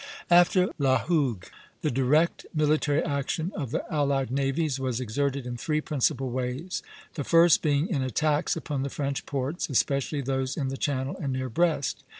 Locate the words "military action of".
2.55-3.69